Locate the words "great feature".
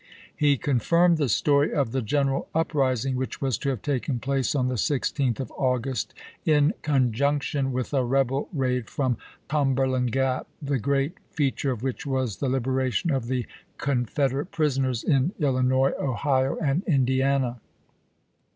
10.79-11.69